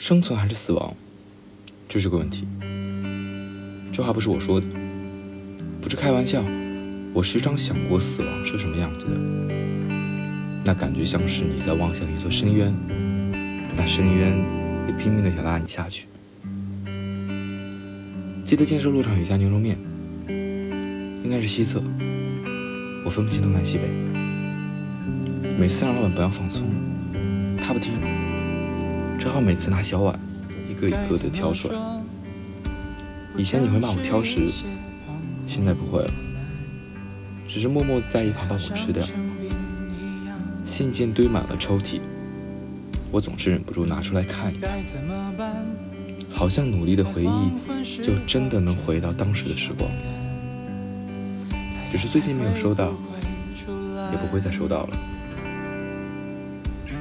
[0.00, 0.96] 生存还是死亡，
[1.86, 2.48] 这是个问题。
[3.92, 4.66] 这话不是我说的，
[5.82, 6.42] 不是开玩笑。
[7.12, 9.20] 我时常想过死亡是什么样子的，
[10.64, 12.74] 那感觉像是你在望向一座深渊，
[13.76, 14.38] 那深渊
[14.88, 16.06] 也拼命的想拉你下去。
[18.42, 19.76] 记得建设路上有一家牛肉面，
[21.22, 21.82] 应该是西侧，
[23.04, 23.86] 我分不清东南西北。
[25.58, 26.66] 每次让老板不要放葱，
[27.58, 27.92] 他不听，
[29.20, 30.18] 只好每次拿小碗
[30.66, 31.78] 一个一个的挑出来。
[33.36, 34.48] 以前你会骂我挑食，
[35.46, 36.10] 现在不会了。
[37.46, 39.04] 只是默默在一旁把我吃掉。
[40.64, 42.00] 信件堆满了抽屉，
[43.10, 44.70] 我总是忍不住拿出来看一看，
[46.30, 49.90] 好像努力的回忆，就真的能回到当时的时光。
[51.92, 52.94] 只是最近没有收到，
[54.12, 54.98] 也不会再收到了。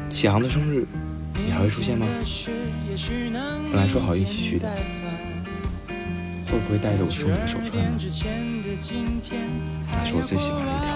[0.09, 0.85] 启航的生日，
[1.45, 2.05] 你还会出现吗？
[3.71, 4.67] 本来说好一起去的。
[6.51, 7.91] 会不会带着我送你的手串呢？
[9.91, 10.89] 那是我最喜欢的一条。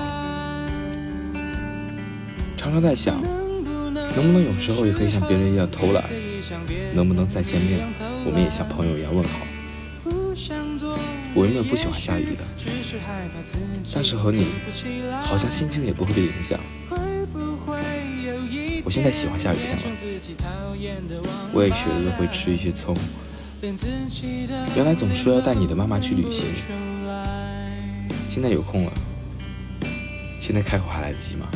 [2.57, 6.03] 常常在想，能不能有时候也可以像别人一样偷懒？
[6.95, 7.87] 能不能再见面，
[8.25, 9.45] 我们也像朋友一样问好？
[11.35, 12.43] 我原本不喜欢下雨的，
[13.93, 14.47] 但是和你，
[15.23, 16.59] 好像心情也不会被影响。
[18.85, 19.83] 我现在喜欢下雨天了，
[21.53, 22.95] 我也学着会吃一些葱。
[24.75, 26.45] 原来总说要带你的妈妈去旅行，
[28.29, 28.91] 现在有空了，
[30.41, 31.47] 现在开口还来得及吗？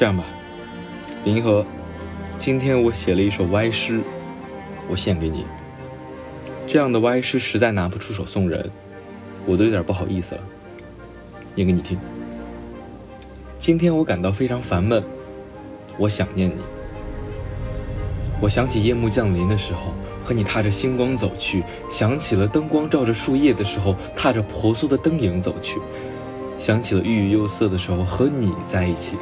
[0.00, 0.24] 这样吧，
[1.24, 1.62] 林和，
[2.38, 4.00] 今天我写了一首歪诗，
[4.88, 5.44] 我献给你。
[6.66, 8.70] 这样的歪诗实在拿不出手送人，
[9.44, 10.40] 我都有点不好意思了。
[11.54, 11.98] 念给你听。
[13.58, 15.04] 今天我感到非常烦闷，
[15.98, 16.62] 我想念你。
[18.40, 19.92] 我想起夜幕降临的时候，
[20.24, 25.78] 和你踏着星光走去；想起了灯光照着树叶的时候，踏着婆娑的灯影走去；
[26.56, 29.18] 想起了郁郁又色的时候，和你在一起。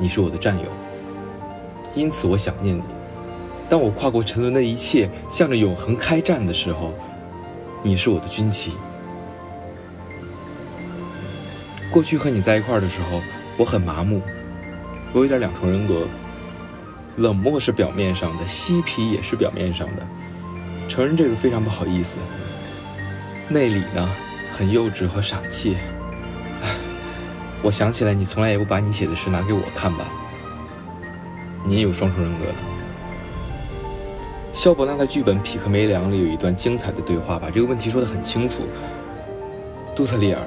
[0.00, 0.64] 你是我的战友，
[1.94, 2.82] 因此我想念你。
[3.68, 6.94] 当我跨过沉沦的一切，向着永恒开战的时候，
[7.82, 8.72] 你是我的军旗。
[11.92, 13.20] 过去和你在一块儿的时候，
[13.58, 14.22] 我很麻木，
[15.12, 16.06] 我有点两重人格，
[17.16, 20.06] 冷漠是表面上的，嬉皮也是表面上的。
[20.88, 22.16] 承认这个非常不好意思，
[23.48, 24.08] 内里呢，
[24.50, 25.76] 很幼稚和傻气。
[27.62, 30.04] 我想起来，你从来也不把你写的诗拿给我看吧？
[31.64, 32.54] 你也有双重人格的。
[34.52, 38.62] 肖伯纳的剧本《匹克梅良》里有一段精彩的对话，把这个问题说得很清楚。
[39.94, 40.40] 杜特利尔，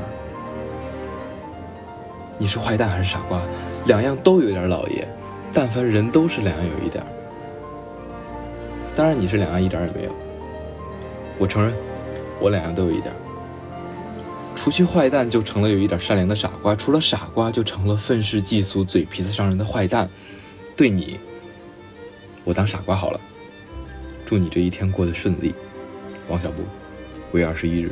[2.38, 3.40] 你是坏蛋还是傻瓜？
[3.86, 5.08] 两样都有点老爷。
[5.54, 7.04] 但凡人都是两样有一点。
[8.96, 10.12] 当然你是两样一点也没有。
[11.38, 11.72] 我承认，
[12.40, 13.14] 我两样都有一点。
[14.64, 20.10] 除去坏蛋，就成了有一点善良的傻瓜；除了傻瓜，就成了愤世嫉俗、嘴皮子伤人的坏蛋。
[20.78, 21.20] 对你，
[22.46, 23.20] 我当傻瓜好了。
[24.24, 25.54] 祝你这一天过得顺利，
[26.30, 26.64] 王小布，
[27.34, 27.92] 五月二十一日。